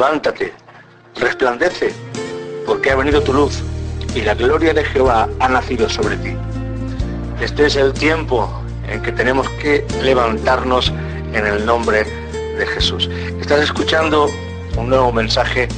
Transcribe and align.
levántate, 0.00 0.54
resplandece, 1.16 1.92
porque 2.64 2.90
ha 2.90 2.96
venido 2.96 3.22
tu 3.22 3.34
luz 3.34 3.62
y 4.14 4.22
la 4.22 4.34
gloria 4.34 4.72
de 4.72 4.82
Jehová 4.82 5.28
ha 5.40 5.48
nacido 5.50 5.90
sobre 5.90 6.16
ti. 6.16 6.34
Este 7.38 7.66
es 7.66 7.76
el 7.76 7.92
tiempo 7.92 8.50
en 8.88 9.02
que 9.02 9.12
tenemos 9.12 9.46
que 9.62 9.86
levantarnos 10.02 10.90
en 11.34 11.46
el 11.46 11.66
nombre 11.66 12.04
de 12.32 12.66
Jesús. 12.66 13.10
Estás 13.42 13.60
escuchando 13.60 14.30
un 14.78 14.88
nuevo 14.88 15.12
mensaje 15.12 15.68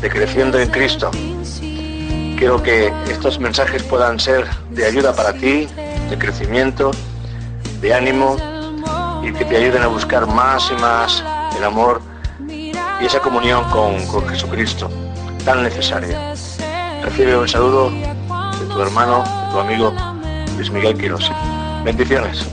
de 0.00 0.08
Creciendo 0.08 0.56
en 0.60 0.70
Cristo. 0.70 1.10
Quiero 2.38 2.62
que 2.62 2.92
estos 3.10 3.40
mensajes 3.40 3.82
puedan 3.82 4.20
ser 4.20 4.46
de 4.70 4.86
ayuda 4.86 5.12
para 5.12 5.32
ti, 5.32 5.66
de 6.08 6.16
crecimiento, 6.16 6.92
de 7.80 7.94
ánimo 7.94 8.36
y 9.24 9.32
que 9.32 9.44
te 9.44 9.56
ayuden 9.56 9.82
a 9.82 9.88
buscar 9.88 10.28
más 10.28 10.70
y 10.70 10.80
más 10.80 11.24
el 11.58 11.64
amor 11.64 12.00
y 13.00 13.06
esa 13.06 13.20
comunión 13.20 13.64
con, 13.70 13.98
Jesucristo 14.28 14.90
tan 15.44 15.62
necesaria. 15.62 16.34
Recibe 17.02 17.36
un 17.36 17.48
saludo 17.48 17.90
de 17.90 18.66
tu 18.68 18.80
hermano, 18.80 19.24
de 19.24 19.52
tu 19.52 19.58
amigo 19.58 19.94
Luis 20.56 20.70
Miguel 20.70 20.96
Quiroz. 20.96 21.30
Bendiciones. 21.82 22.46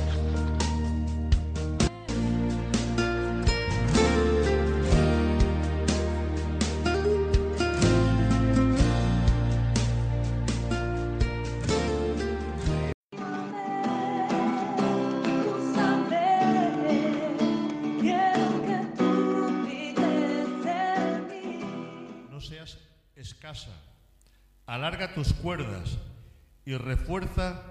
Y 26.67 26.75
refuerza 26.75 27.61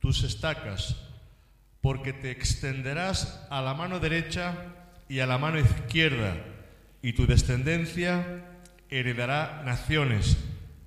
tus 0.00 0.24
estacas, 0.24 0.96
porque 1.80 2.12
te 2.12 2.32
extenderás 2.32 3.46
a 3.48 3.62
la 3.62 3.74
mano 3.74 4.00
derecha 4.00 4.56
y 5.08 5.20
a 5.20 5.26
la 5.26 5.38
mano 5.38 5.60
izquierda, 5.60 6.34
y 7.00 7.12
tu 7.12 7.28
descendencia 7.28 8.44
heredará 8.90 9.62
naciones 9.64 10.36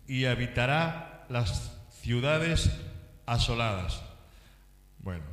y 0.09 0.25
habitará 0.25 1.25
las 1.29 1.79
ciudades 2.01 2.69
asoladas. 3.25 4.03
Bueno, 4.99 5.23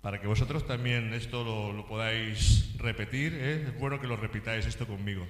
para 0.00 0.20
que 0.20 0.26
vosotros 0.26 0.66
también 0.66 1.14
esto 1.14 1.44
lo, 1.72 1.86
podáis 1.86 2.76
repetir, 2.78 3.32
¿eh? 3.34 3.62
es 3.68 3.78
bueno 3.78 4.00
que 4.00 4.08
lo 4.08 4.16
repitáis 4.16 4.66
esto 4.66 4.88
conmigo. 4.88 5.24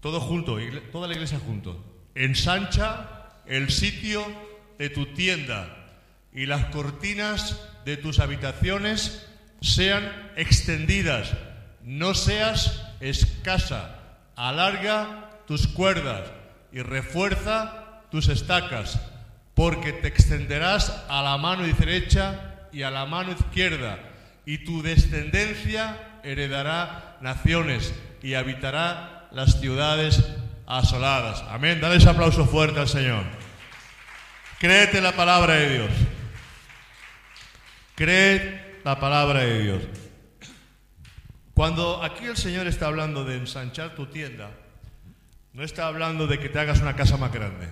Todo 0.00 0.20
junto, 0.20 0.56
toda 0.90 1.06
la 1.06 1.12
iglesia 1.12 1.38
junto. 1.38 1.84
Ensancha 2.14 3.42
el 3.44 3.70
sitio 3.70 4.53
de 4.78 4.90
tu 4.90 5.06
tienda 5.14 5.68
y 6.32 6.46
las 6.46 6.66
cortinas 6.66 7.60
de 7.84 7.96
tus 7.96 8.18
habitaciones 8.18 9.26
sean 9.60 10.04
extendidas. 10.36 11.32
No 11.82 12.14
seas 12.14 12.82
escasa. 13.00 14.00
Alarga 14.36 15.30
tus 15.46 15.68
cuerdas 15.68 16.22
y 16.72 16.80
refuerza 16.80 18.02
tus 18.10 18.28
estacas, 18.28 19.00
porque 19.54 19.92
te 19.92 20.08
extenderás 20.08 21.04
a 21.08 21.22
la 21.22 21.36
mano 21.38 21.64
derecha 21.64 22.68
y 22.72 22.82
a 22.82 22.90
la 22.90 23.06
mano 23.06 23.32
izquierda, 23.32 23.98
y 24.44 24.58
tu 24.58 24.82
descendencia 24.82 26.20
heredará 26.24 27.18
naciones 27.20 27.94
y 28.22 28.34
habitará 28.34 29.28
las 29.30 29.60
ciudades 29.60 30.24
asoladas. 30.66 31.44
Amén. 31.48 31.80
Dale 31.80 31.96
ese 31.96 32.08
aplauso 32.08 32.46
fuerte 32.46 32.80
al 32.80 32.88
Señor. 32.88 33.24
Créete 34.64 35.02
la 35.02 35.12
palabra 35.12 35.56
de 35.56 35.74
Dios. 35.74 35.90
Cree 37.94 38.80
la 38.82 38.98
palabra 38.98 39.40
de 39.40 39.62
Dios. 39.62 39.82
Cuando 41.52 42.02
aquí 42.02 42.24
el 42.24 42.38
Señor 42.38 42.66
está 42.66 42.86
hablando 42.86 43.26
de 43.26 43.36
ensanchar 43.36 43.94
tu 43.94 44.06
tienda, 44.06 44.52
no 45.52 45.64
está 45.64 45.86
hablando 45.86 46.26
de 46.26 46.38
que 46.38 46.48
te 46.48 46.58
hagas 46.60 46.80
una 46.80 46.96
casa 46.96 47.18
más 47.18 47.30
grande. 47.30 47.68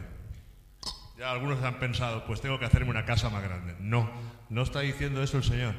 Ya 1.16 1.30
algunos 1.30 1.62
han 1.62 1.78
pensado, 1.78 2.26
pues 2.26 2.42
tengo 2.42 2.58
que 2.58 2.66
hacerme 2.66 2.90
una 2.90 3.06
casa 3.06 3.30
más 3.30 3.42
grande. 3.42 3.74
No, 3.80 4.10
no 4.50 4.60
está 4.60 4.80
diciendo 4.80 5.22
eso 5.22 5.38
el 5.38 5.44
Señor. 5.44 5.74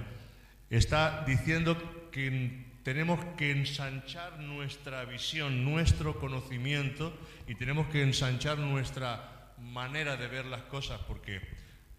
Está 0.72 1.25
diciendo 1.28 2.09
que 2.12 2.66
tenemos 2.81 3.23
que 3.38 3.52
ensanchar 3.52 4.40
nuestra 4.40 5.06
visión, 5.06 5.63
nuestro 5.63 6.19
conocimiento 6.19 7.16
y 7.47 7.53
tenemos 7.53 7.85
que 7.90 8.02
ensanchar 8.02 8.57
nuestra 8.57 9.32
manera 9.58 10.18
de 10.18 10.28
ver 10.28 10.46
las 10.46 10.64
cosas 10.64 11.00
porque 11.08 11.41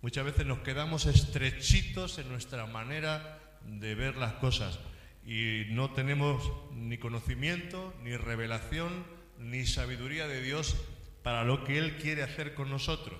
muchas 0.03 0.25
veces 0.25 0.47
nos 0.47 0.61
quedamos 0.61 1.07
estrechitos 1.07 2.19
en 2.19 2.29
nuestra 2.29 2.67
manera 2.67 3.41
de 3.63 3.95
ver 3.95 4.17
las 4.17 4.35
cosas 4.35 4.79
y 5.27 5.65
no 5.71 5.91
tenemos 5.93 6.51
ni 6.73 6.99
conocimiento, 6.99 7.95
ni 8.03 8.17
revelación, 8.17 9.07
ni 9.39 9.67
sabiduría 9.67 10.29
de 10.29 10.43
Dios 10.43 10.77
para 11.23 11.45
lo 11.45 11.65
que 11.65 11.79
Él 11.79 11.97
quiere 11.97 12.23
hacer 12.23 12.55
con 12.55 12.71
nosotros. 12.71 13.19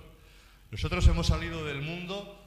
Nosotros 0.71 1.07
hemos 1.07 1.27
salido 1.27 1.65
del 1.65 1.81
mundo, 1.81 2.41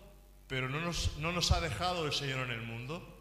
pero 0.47 0.69
no 0.69 0.81
nos, 0.81 1.17
no 1.19 1.33
nos 1.33 1.51
ha 1.51 1.61
dejado 1.61 2.07
el 2.07 2.13
Señor 2.13 2.47
en 2.47 2.53
el 2.53 2.63
mundo 2.63 3.19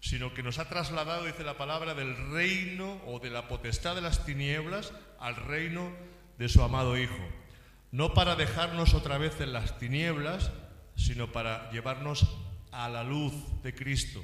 sino 0.00 0.34
que 0.34 0.42
nos 0.42 0.58
ha 0.58 0.68
trasladado, 0.68 1.24
dice 1.24 1.42
la 1.42 1.56
palabra, 1.56 1.94
del 1.94 2.16
reino 2.30 3.00
o 3.06 3.18
de 3.18 3.30
la 3.30 3.48
potestad 3.48 3.94
de 3.94 4.02
las 4.02 4.24
tinieblas 4.24 4.92
al 5.18 5.36
reino 5.36 5.90
de 6.38 6.48
su 6.48 6.62
amado 6.62 6.96
Hijo. 6.96 7.14
No 7.92 8.14
para 8.14 8.36
dejarnos 8.36 8.94
otra 8.94 9.18
vez 9.18 9.40
en 9.40 9.52
las 9.52 9.78
tinieblas, 9.78 10.50
sino 10.96 11.32
para 11.32 11.70
llevarnos 11.70 12.26
a 12.72 12.88
la 12.88 13.04
luz 13.04 13.32
de 13.62 13.74
Cristo. 13.74 14.22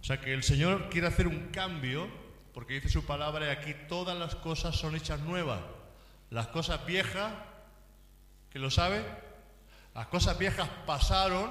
O 0.00 0.04
sea 0.04 0.20
que 0.20 0.32
el 0.32 0.42
Señor 0.42 0.88
quiere 0.90 1.06
hacer 1.06 1.26
un 1.26 1.48
cambio, 1.48 2.08
porque 2.52 2.74
dice 2.74 2.88
su 2.88 3.04
palabra, 3.04 3.46
y 3.46 3.50
aquí 3.50 3.74
todas 3.88 4.18
las 4.18 4.34
cosas 4.34 4.76
son 4.76 4.96
hechas 4.96 5.20
nuevas. 5.20 5.60
Las 6.30 6.48
cosas 6.48 6.84
viejas, 6.86 7.32
que 8.50 8.58
lo 8.58 8.70
sabe, 8.70 9.04
las 9.94 10.06
cosas 10.06 10.38
viejas 10.38 10.68
pasaron, 10.86 11.50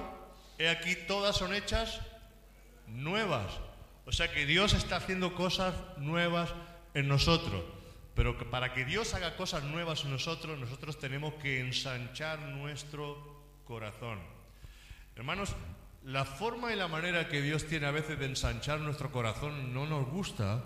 y 0.57 0.65
aquí 0.65 0.95
todas 1.07 1.37
son 1.37 1.53
hechas 1.53 2.01
nuevas. 2.87 3.45
O 4.05 4.11
sea 4.11 4.31
que 4.31 4.45
Dios 4.45 4.73
está 4.73 4.97
haciendo 4.97 5.35
cosas 5.35 5.73
nuevas 5.97 6.49
en 6.93 7.07
nosotros. 7.07 7.63
Pero 8.19 8.37
para 8.37 8.73
que 8.73 8.83
Dios 8.83 9.13
haga 9.13 9.37
cosas 9.37 9.63
nuevas 9.63 10.03
en 10.03 10.11
nosotros, 10.11 10.59
nosotros 10.59 10.99
tenemos 10.99 11.35
que 11.35 11.61
ensanchar 11.61 12.37
nuestro 12.39 13.15
corazón. 13.63 14.19
Hermanos, 15.15 15.55
la 16.03 16.25
forma 16.25 16.73
y 16.73 16.75
la 16.75 16.89
manera 16.89 17.29
que 17.29 17.41
Dios 17.41 17.65
tiene 17.65 17.85
a 17.85 17.91
veces 17.91 18.19
de 18.19 18.25
ensanchar 18.25 18.81
nuestro 18.81 19.09
corazón 19.13 19.73
no 19.73 19.87
nos 19.87 20.05
gusta, 20.09 20.65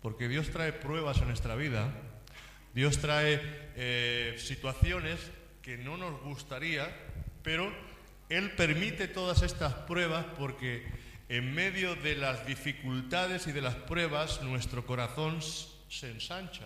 porque 0.00 0.28
Dios 0.28 0.48
trae 0.48 0.72
pruebas 0.72 1.18
en 1.18 1.28
nuestra 1.28 1.56
vida, 1.56 1.92
Dios 2.72 2.96
trae 2.96 3.38
eh, 3.76 4.36
situaciones 4.38 5.30
que 5.60 5.76
no 5.76 5.98
nos 5.98 6.22
gustaría, 6.22 6.88
pero 7.42 7.70
Él 8.30 8.52
permite 8.52 9.08
todas 9.08 9.42
estas 9.42 9.74
pruebas 9.74 10.24
porque 10.38 10.90
en 11.28 11.54
medio 11.54 11.96
de 11.96 12.16
las 12.16 12.46
dificultades 12.46 13.46
y 13.46 13.52
de 13.52 13.60
las 13.60 13.74
pruebas, 13.74 14.40
nuestro 14.40 14.86
corazón 14.86 15.42
se 15.42 16.10
ensancha. 16.10 16.64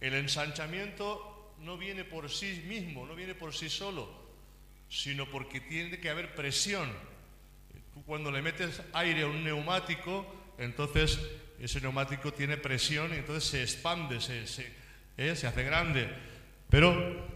El 0.00 0.14
ensanchamiento 0.14 1.54
no 1.60 1.78
viene 1.78 2.04
por 2.04 2.30
sí 2.30 2.62
mismo, 2.66 3.06
no 3.06 3.14
viene 3.14 3.34
por 3.34 3.54
sí 3.54 3.68
solo, 3.68 4.08
sino 4.88 5.28
porque 5.30 5.60
tiene 5.60 5.98
que 5.98 6.10
haber 6.10 6.34
presión. 6.34 6.90
Tú 7.92 8.02
cuando 8.04 8.30
le 8.30 8.42
metes 8.42 8.82
aire 8.92 9.22
a 9.22 9.26
un 9.26 9.44
neumático, 9.44 10.26
entonces 10.58 11.18
ese 11.60 11.80
neumático 11.80 12.32
tiene 12.32 12.56
presión 12.56 13.12
y 13.14 13.18
entonces 13.18 13.44
se 13.44 13.62
expande, 13.62 14.20
se, 14.20 14.46
se, 14.46 14.72
¿eh? 15.16 15.36
se 15.36 15.46
hace 15.46 15.62
grande. 15.62 16.08
Pero 16.68 17.34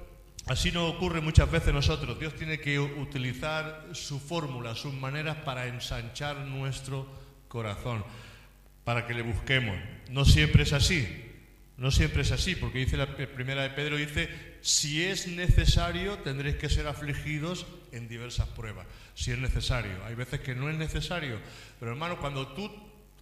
Así 0.49 0.73
no 0.73 0.88
ocurre 0.88 1.21
muchas 1.21 1.50
veces 1.50 1.75
nosotros. 1.75 2.19
Dios 2.19 2.35
tiene 2.35 2.59
que 2.59 2.79
utilizar 2.79 3.88
su 3.93 4.19
fórmula, 4.19 4.75
sus 4.75 4.94
maneras 4.94 5.37
para 5.44 5.67
ensanchar 5.67 6.38
nuestro 6.38 7.06
corazón, 7.49 8.03
para 8.82 9.06
que 9.06 9.12
le 9.12 9.21
busquemos. 9.21 9.77
No 10.09 10.25
siempre 10.25 10.62
es 10.62 10.73
así. 10.73 11.28
No 11.79 11.93
siempre 11.93 12.23
es 12.23 12.33
así, 12.33 12.57
porque 12.57 12.81
dice 12.81 12.97
la 12.97 13.07
primera 13.07 13.63
de 13.63 13.71
Pedro, 13.71 13.97
dice, 13.97 14.29
si 14.63 15.05
es 15.05 15.29
necesario, 15.29 16.19
tendréis 16.19 16.57
que 16.57 16.69
ser 16.69 16.89
afligidos 16.89 17.67
en 17.93 18.09
diversas 18.09 18.49
pruebas. 18.49 18.85
Si 19.15 19.31
es 19.31 19.39
necesario. 19.39 20.05
Hay 20.05 20.17
veces 20.17 20.41
que 20.41 20.57
no 20.57 20.69
es 20.69 20.77
necesario. 20.77 21.39
Pero 21.79 21.93
hermano, 21.93 22.19
cuando 22.19 22.49
tú, 22.49 22.69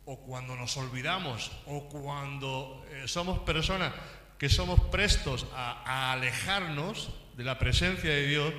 o 0.06 0.20
cuando 0.20 0.56
nos 0.56 0.74
olvidamos, 0.78 1.52
o 1.66 1.86
cuando 1.90 2.82
eh, 2.90 3.06
somos 3.06 3.40
personas 3.40 3.92
que 4.38 4.48
somos 4.48 4.80
prestos 4.88 5.46
a, 5.54 6.12
alejarnos 6.12 7.10
de 7.36 7.44
la 7.44 7.58
presencia 7.58 8.08
de 8.08 8.26
Dios, 8.26 8.54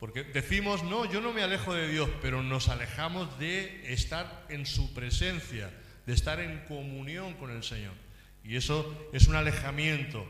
porque 0.00 0.24
decimos, 0.24 0.82
no, 0.84 1.04
yo 1.04 1.20
no 1.20 1.34
me 1.34 1.42
alejo 1.42 1.74
de 1.74 1.88
Dios, 1.88 2.08
pero 2.22 2.42
nos 2.42 2.70
alejamos 2.70 3.38
de 3.38 3.92
estar 3.92 4.46
en 4.48 4.64
su 4.64 4.94
presencia, 4.94 5.70
de 6.06 6.14
estar 6.14 6.40
en 6.40 6.64
comunión 6.64 7.34
con 7.34 7.50
el 7.50 7.62
Señor. 7.62 8.07
Y 8.44 8.56
eso 8.56 9.10
es 9.12 9.26
un 9.28 9.36
alejamiento, 9.36 10.26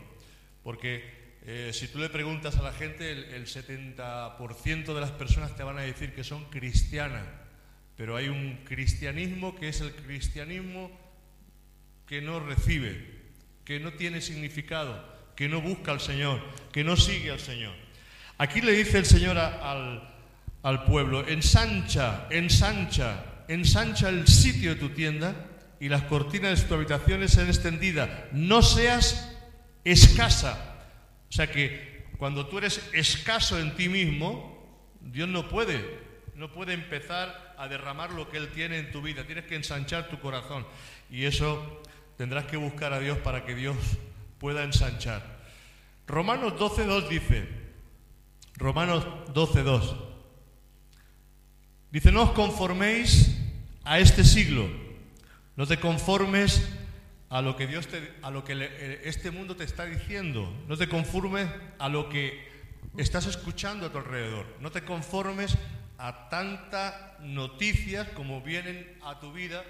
porque 0.63 1.19
eh, 1.45 1.71
si 1.73 1.87
tú 1.87 1.99
le 1.99 2.09
preguntas 2.09 2.57
a 2.57 2.61
la 2.61 2.73
gente, 2.73 3.11
el, 3.11 3.23
el 3.25 3.45
70% 3.47 4.93
de 4.93 5.01
las 5.01 5.11
personas 5.11 5.55
te 5.55 5.63
van 5.63 5.77
a 5.77 5.81
decir 5.81 6.13
que 6.13 6.23
son 6.23 6.45
cristianas, 6.45 7.25
pero 7.95 8.15
hay 8.15 8.29
un 8.29 8.59
cristianismo 8.65 9.55
que 9.55 9.69
es 9.69 9.81
el 9.81 9.93
cristianismo 9.93 10.91
que 12.05 12.21
no 12.21 12.39
recibe, 12.39 13.19
que 13.63 13.79
no 13.79 13.93
tiene 13.93 14.21
significado, 14.21 15.05
que 15.35 15.47
no 15.47 15.61
busca 15.61 15.91
al 15.91 16.01
Señor, 16.01 16.41
que 16.71 16.83
no 16.83 16.97
sigue 16.97 17.31
al 17.31 17.39
Señor. 17.39 17.73
Aquí 18.37 18.61
le 18.61 18.71
dice 18.71 18.97
el 18.97 19.05
Señor 19.05 19.37
al, 19.37 20.11
al 20.63 20.83
pueblo, 20.85 21.27
ensancha, 21.27 22.27
ensancha, 22.29 23.43
ensancha 23.47 24.09
el 24.09 24.27
sitio 24.27 24.73
de 24.73 24.79
tu 24.79 24.89
tienda 24.89 25.35
y 25.79 25.89
las 25.89 26.03
cortinas 26.03 26.61
de 26.61 26.67
tu 26.67 26.73
habitación 26.73 27.27
sean 27.29 27.47
extendidas. 27.47 28.09
No 28.31 28.61
seas 28.61 29.35
escasa. 29.83 30.75
O 31.29 31.31
sea 31.31 31.47
que 31.47 32.07
cuando 32.17 32.47
tú 32.47 32.57
eres 32.57 32.81
escaso 32.93 33.59
en 33.59 33.75
ti 33.75 33.87
mismo, 33.89 34.97
Dios 35.01 35.29
no 35.29 35.47
puede, 35.47 35.99
no 36.35 36.51
puede 36.51 36.73
empezar 36.73 37.55
a 37.57 37.67
derramar 37.67 38.11
lo 38.11 38.29
que 38.29 38.37
Él 38.37 38.49
tiene 38.49 38.77
en 38.77 38.91
tu 38.91 39.01
vida. 39.01 39.25
Tienes 39.25 39.45
que 39.45 39.55
ensanchar 39.55 40.09
tu 40.09 40.19
corazón. 40.19 40.65
Y 41.09 41.25
eso 41.25 41.81
tendrás 42.17 42.45
que 42.45 42.57
buscar 42.57 42.93
a 42.93 42.99
Dios 42.99 43.17
para 43.19 43.45
que 43.45 43.55
Dios 43.55 43.77
pueda 44.37 44.63
ensanchar. 44.63 45.39
Romanos 46.07 46.53
12.2 46.53 47.07
dice, 47.07 47.47
Romanos 48.57 49.05
12.2, 49.33 50.09
Dice, 51.91 52.11
no 52.11 52.23
os 52.23 52.31
conforméis 52.31 53.33
a 53.83 53.97
este 53.97 54.23
siglo, 54.23 54.69
no 55.59 55.67
te 55.67 55.77
conformes 55.77 56.65
a 57.29 57.41
lo 57.41 57.57
que 57.57 57.67
Dios 57.67 57.85
te, 57.87 58.13
a 58.21 58.31
lo 58.31 58.45
que 58.45 58.53
eh, 58.53 59.01
este 59.03 59.29
mundo 59.29 59.57
te 59.57 59.65
está 59.65 59.83
diciendo, 59.83 60.49
no 60.69 60.77
te 60.77 60.87
conformes 60.87 61.49
a 61.79 61.89
lo 61.89 62.07
que 62.07 62.47
estás 62.95 63.25
escuchando 63.25 63.85
a 63.85 63.91
tu 63.91 63.97
alrededor, 63.97 64.45
no 64.61 64.71
te 64.71 64.85
conformes 64.85 65.57
a 65.97 66.29
tantas 66.29 67.19
noticias 67.19 68.07
como 68.15 68.41
vienen 68.41 68.97
a 69.03 69.19
tu 69.19 69.33
vida, 69.33 69.65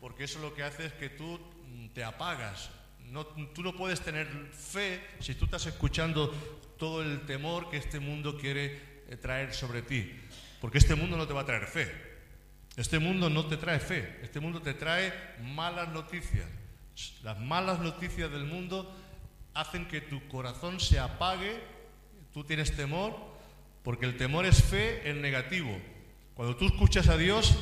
porque 0.00 0.24
eso 0.24 0.40
lo 0.40 0.56
que 0.56 0.64
hace 0.64 0.86
es 0.86 0.92
que 0.94 1.08
tú 1.08 1.38
mm, 1.68 1.90
te 1.90 2.02
apagas. 2.02 2.70
No, 3.04 3.24
tú 3.24 3.62
no 3.62 3.76
puedes 3.76 4.00
tener 4.00 4.26
fe 4.52 5.00
si 5.20 5.36
tú 5.36 5.44
estás 5.44 5.66
escuchando 5.66 6.34
todo 6.78 7.00
el 7.02 7.20
temor 7.26 7.70
que 7.70 7.76
este 7.76 8.00
mundo 8.00 8.36
quiere 8.36 9.04
eh, 9.08 9.16
traer 9.16 9.54
sobre 9.54 9.82
ti. 9.82 10.18
Porque 10.60 10.78
este 10.78 10.96
mundo 10.96 11.16
no 11.16 11.28
te 11.28 11.32
va 11.32 11.42
a 11.42 11.46
traer 11.46 11.68
fe. 11.68 12.07
Este 12.78 13.00
mundo 13.00 13.28
no 13.28 13.44
te 13.46 13.56
trae 13.56 13.80
fe. 13.80 14.20
Este 14.22 14.38
mundo 14.38 14.62
te 14.62 14.72
trae 14.72 15.12
malas 15.42 15.88
noticias. 15.88 16.46
Las 17.24 17.36
malas 17.40 17.80
noticias 17.80 18.30
del 18.30 18.44
mundo 18.44 18.96
hacen 19.52 19.88
que 19.88 20.00
tu 20.00 20.28
corazón 20.28 20.78
se 20.78 21.00
apague. 21.00 21.60
Tú 22.32 22.44
tienes 22.44 22.76
temor, 22.76 23.16
porque 23.82 24.06
el 24.06 24.16
temor 24.16 24.46
es 24.46 24.62
fe 24.62 25.10
en 25.10 25.20
negativo. 25.20 25.76
Cuando 26.34 26.54
tú 26.54 26.66
escuchas 26.66 27.08
a 27.08 27.16
Dios, 27.16 27.58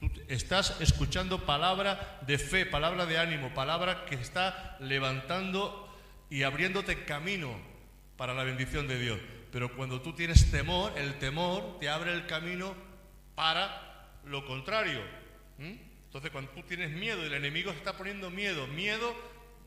tú 0.00 0.10
estás 0.28 0.80
escuchando 0.80 1.44
palabra 1.44 2.18
de 2.26 2.38
fe, 2.38 2.64
palabra 2.64 3.04
de 3.04 3.18
ánimo, 3.18 3.52
palabra 3.52 4.06
que 4.06 4.14
está 4.14 4.78
levantando 4.80 5.94
y 6.30 6.44
abriéndote 6.44 7.04
camino 7.04 7.50
para 8.16 8.32
la 8.32 8.44
bendición 8.44 8.88
de 8.88 8.98
Dios. 8.98 9.20
Pero 9.52 9.76
cuando 9.76 10.00
tú 10.00 10.14
tienes 10.14 10.50
temor, 10.50 10.94
el 10.96 11.18
temor 11.18 11.78
te 11.80 11.90
abre 11.90 12.14
el 12.14 12.24
camino 12.24 12.74
para 13.34 13.87
lo 14.24 14.46
contrario. 14.46 15.00
Entonces, 15.58 16.30
cuando 16.30 16.50
tú 16.52 16.62
tienes 16.62 16.90
miedo, 16.90 17.24
el 17.24 17.34
enemigo 17.34 17.70
está 17.70 17.96
poniendo 17.96 18.30
miedo, 18.30 18.66
miedo 18.66 19.14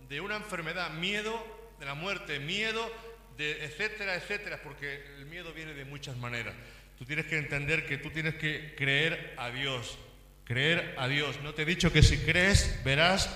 de 0.10 0.22
una 0.22 0.38
enfermedad, 0.38 0.92
miedo 0.92 1.34
de 1.80 1.86
la 1.86 1.94
muerte, 1.94 2.40
miedo 2.40 2.90
de 3.38 3.64
etcétera, 3.66 4.16
etcétera, 4.16 4.62
porque 4.64 5.04
el 5.18 5.26
miedo 5.26 5.54
viene 5.54 5.74
de 5.74 5.86
muchas 5.86 6.18
maneras. 6.18 6.54
Tú 6.98 7.06
tienes 7.06 7.26
que 7.26 7.38
entender 7.38 7.86
que 7.86 7.98
tú 7.98 8.10
tienes 8.12 8.36
que 8.36 8.76
creer 8.76 9.34
a 9.38 9.50
Dios, 9.50 9.98
creer 10.44 10.96
a 10.98 11.08
Dios. 11.08 11.40
No 11.42 11.54
te 11.54 11.64
he 11.64 11.66
dicho 11.66 11.92
que 11.92 12.04
si 12.04 12.18
crees 12.18 12.84
verás 12.84 13.30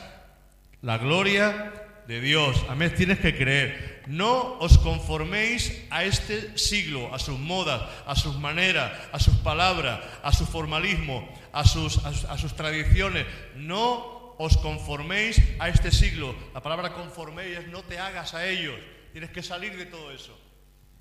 la 0.82 0.98
gloria 0.98 1.85
de 2.07 2.22
Dios. 2.22 2.63
Amén, 2.69 2.94
tienes 2.96 3.19
que 3.19 3.36
creer. 3.36 4.04
No 4.07 4.57
os 4.60 4.78
conforméis 4.78 5.86
a 5.90 6.04
este 6.04 6.57
siglo, 6.57 7.13
a 7.13 7.19
sus 7.19 7.40
modas, 7.40 7.81
a 8.06 8.16
sus 8.16 8.38
maneras, 8.38 8.92
a 9.12 9.19
sus 9.19 9.36
palabras, 9.38 10.00
a 10.22 10.31
su 10.31 10.46
formalismo, 10.46 11.28
a 11.52 11.66
sus, 11.66 11.98
a, 12.06 12.36
tradiciones. 12.56 13.25
No 13.56 14.36
os 14.38 14.57
conforméis 14.57 15.42
a 15.60 15.69
este 15.69 15.92
siglo. 15.92 16.36
La 16.54 16.62
palabra 16.62 16.94
conforméis 16.94 17.57
es 17.57 17.68
no 17.68 17.81
te 17.81 17.98
hagas 17.98 18.34
a 18.34 18.48
ellos. 18.48 18.75
Tienes 19.12 19.31
que 19.31 19.42
salir 19.42 19.75
de 19.75 19.86
todo 19.86 20.12
eso. 20.12 20.38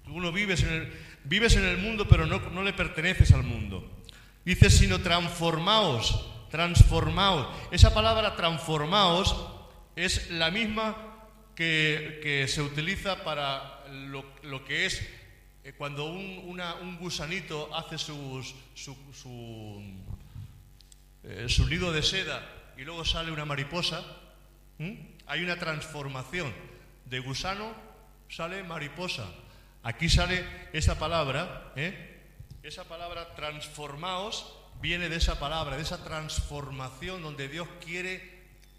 Tú 0.04 0.20
no 0.20 0.32
vives 0.32 0.62
en 0.62 0.72
el, 0.72 0.92
vives 1.24 1.56
en 1.56 1.64
el 1.64 1.78
mundo, 1.78 2.06
pero 2.08 2.26
no, 2.26 2.38
no 2.50 2.62
le 2.62 2.72
perteneces 2.72 3.32
al 3.32 3.42
mundo. 3.42 3.90
Dice, 4.44 4.70
sino 4.70 5.00
transformaos, 5.00 6.30
transformaos. 6.50 7.48
Esa 7.70 7.92
palabra 7.92 8.36
transformaos 8.36 9.53
es 9.96 10.30
la 10.30 10.50
misma 10.50 10.96
que, 11.54 12.46
se 12.48 12.62
utiliza 12.62 13.22
para 13.24 13.84
lo, 13.90 14.64
que 14.64 14.86
es 14.86 15.02
eh, 15.62 15.72
cuando 15.76 16.06
un, 16.06 16.98
gusanito 16.98 17.74
hace 17.74 17.98
su, 17.98 18.44
eh, 21.22 21.46
su, 21.48 21.66
nido 21.66 21.92
de 21.92 22.02
seda 22.02 22.42
y 22.76 22.82
luego 22.82 23.04
sale 23.04 23.30
una 23.30 23.44
mariposa, 23.44 24.04
hay 25.26 25.42
una 25.42 25.56
transformación. 25.56 26.52
De 27.06 27.20
gusano 27.20 27.72
sale 28.28 28.62
mariposa. 28.64 29.28
Aquí 29.82 30.08
sale 30.08 30.44
esa 30.72 30.98
palabra, 30.98 31.72
¿eh? 31.76 32.22
esa 32.62 32.84
palabra 32.84 33.34
transformaos 33.34 34.56
viene 34.80 35.08
de 35.08 35.16
esa 35.16 35.38
palabra, 35.38 35.76
de 35.76 35.82
esa 35.82 36.02
transformación 36.02 37.22
donde 37.22 37.48
Dios 37.48 37.68
quiere 37.84 38.33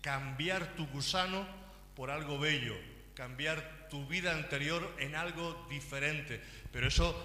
cambiar 0.05 0.75
tu 0.75 0.85
gusano 0.85 1.47
por 1.95 2.11
algo 2.11 2.37
bello, 2.37 2.75
cambiar 3.15 3.87
tu 3.89 4.05
vida 4.05 4.33
anterior 4.33 4.95
en 4.99 5.15
algo 5.15 5.65
diferente. 5.67 6.39
Pero 6.71 6.87
eso 6.87 7.15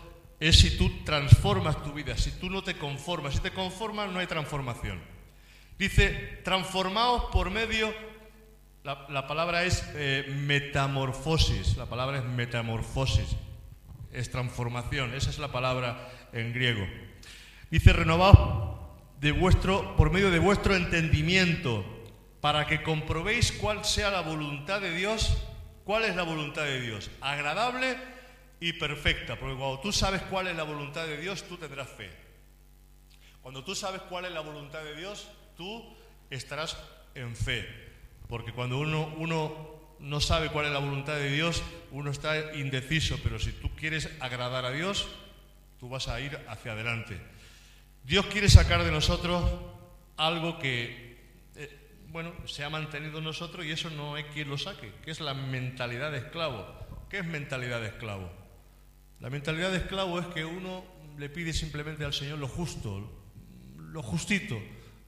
es 0.40 0.58
si 0.58 0.78
tú 0.78 1.04
transformas 1.04 1.84
tu 1.84 1.92
vida, 1.92 2.16
si 2.16 2.30
tú 2.32 2.48
no 2.48 2.62
te 2.62 2.78
conformas. 2.78 3.34
Si 3.34 3.40
te 3.40 3.50
conformas 3.50 4.10
no 4.10 4.18
hay 4.18 4.26
transformación. 4.26 4.98
Dice, 5.78 6.40
transformaos 6.42 7.24
por 7.30 7.50
medio, 7.50 7.92
la, 8.82 9.26
palabra 9.26 9.64
es 9.64 9.84
eh, 9.94 10.24
metamorfosis, 10.46 11.76
la 11.76 11.84
palabra 11.84 12.16
es 12.16 12.24
metamorfosis, 12.24 13.36
es 14.10 14.30
transformación, 14.30 15.12
esa 15.12 15.28
es 15.28 15.38
la 15.38 15.52
palabra 15.52 16.10
en 16.32 16.54
griego. 16.54 16.86
Dice, 17.70 17.92
renovaos 17.92 18.80
de 19.20 19.32
vuestro, 19.32 19.96
por 19.96 20.10
medio 20.10 20.30
de 20.30 20.38
vuestro 20.38 20.74
entendimiento 20.74 21.99
para 22.40 22.66
que 22.66 22.82
comprobéis 22.82 23.52
cuál 23.52 23.84
sea 23.84 24.10
la 24.10 24.22
voluntad 24.22 24.80
de 24.80 24.94
Dios. 24.94 25.36
¿Cuál 25.84 26.04
es 26.04 26.16
la 26.16 26.22
voluntad 26.22 26.64
de 26.64 26.80
Dios? 26.80 27.10
Agradable 27.20 27.96
y 28.60 28.72
perfecta. 28.74 29.38
Porque 29.38 29.56
cuando 29.56 29.80
tú 29.80 29.92
sabes 29.92 30.22
cuál 30.22 30.46
es 30.48 30.56
la 30.56 30.62
voluntad 30.62 31.06
de 31.06 31.18
Dios, 31.18 31.44
tú 31.44 31.56
tendrás 31.56 31.88
fe. 31.88 32.10
Cuando 33.42 33.64
tú 33.64 33.74
sabes 33.74 34.02
cuál 34.02 34.26
es 34.26 34.32
la 34.32 34.40
voluntad 34.40 34.82
de 34.84 34.96
Dios, 34.96 35.28
tú 35.56 35.96
estarás 36.30 36.76
en 37.14 37.34
fe. 37.34 37.66
Porque 38.28 38.52
cuando 38.52 38.78
uno, 38.78 39.12
uno 39.16 39.96
no 39.98 40.20
sabe 40.20 40.48
cuál 40.48 40.66
es 40.66 40.72
la 40.72 40.78
voluntad 40.78 41.16
de 41.16 41.30
Dios, 41.30 41.62
uno 41.90 42.10
está 42.10 42.54
indeciso. 42.54 43.18
Pero 43.22 43.38
si 43.38 43.52
tú 43.52 43.70
quieres 43.74 44.08
agradar 44.20 44.64
a 44.64 44.70
Dios, 44.70 45.08
tú 45.78 45.88
vas 45.88 46.08
a 46.08 46.20
ir 46.20 46.38
hacia 46.48 46.72
adelante. 46.72 47.20
Dios 48.04 48.26
quiere 48.26 48.48
sacar 48.48 48.84
de 48.84 48.90
nosotros 48.90 49.44
algo 50.16 50.58
que 50.58 51.09
bueno, 52.10 52.32
se 52.46 52.64
ha 52.64 52.70
mantenido 52.70 53.18
en 53.18 53.24
nosotros 53.24 53.64
y 53.64 53.70
eso 53.70 53.88
no 53.90 54.14
hay 54.16 54.24
quien 54.24 54.48
lo 54.48 54.58
saque, 54.58 54.92
que 55.04 55.10
es 55.10 55.20
la 55.20 55.34
mentalidad 55.34 56.10
de 56.10 56.18
esclavo. 56.18 56.66
¿Qué 57.08 57.18
es 57.18 57.24
mentalidad 57.24 57.80
de 57.80 57.88
esclavo? 57.88 58.30
La 59.20 59.30
mentalidad 59.30 59.70
de 59.70 59.78
esclavo 59.78 60.18
es 60.18 60.26
que 60.26 60.44
uno 60.44 60.84
le 61.18 61.28
pide 61.28 61.52
simplemente 61.52 62.04
al 62.04 62.12
Señor 62.12 62.38
lo 62.38 62.48
justo, 62.48 63.10
lo 63.78 64.02
justito. 64.02 64.60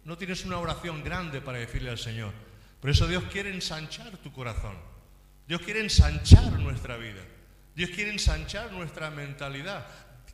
No 0.04 0.16
tienes 0.16 0.44
una 0.44 0.58
oración 0.58 1.02
grande 1.02 1.40
para 1.40 1.58
decirle 1.58 1.90
al 1.90 1.98
Señor. 1.98 2.32
Por 2.80 2.90
eso 2.90 3.06
Dios 3.06 3.24
quiere 3.32 3.52
ensanchar 3.52 4.16
tu 4.18 4.32
corazón. 4.32 4.76
Dios 5.46 5.60
quiere 5.60 5.80
ensanchar 5.80 6.52
nuestra 6.58 6.96
vida. 6.96 7.22
Dios 7.74 7.90
quiere 7.90 8.10
ensanchar 8.10 8.72
nuestra 8.72 9.10
mentalidad. 9.10 9.86